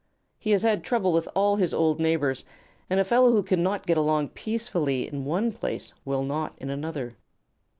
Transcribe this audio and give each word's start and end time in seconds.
He 0.39 0.49
has 0.49 0.63
had 0.63 0.83
trouble 0.83 1.13
with 1.13 1.29
all 1.35 1.57
his 1.57 1.75
old 1.75 1.99
neighbors, 1.99 2.43
and 2.89 2.99
a 2.99 3.03
fellow 3.05 3.31
who 3.31 3.43
cannot 3.43 3.85
get 3.85 3.99
along 3.99 4.29
peaceably 4.29 5.07
in 5.07 5.25
one 5.25 5.51
place 5.51 5.93
will 6.05 6.23
not 6.23 6.55
in 6.57 6.71
another. 6.71 7.17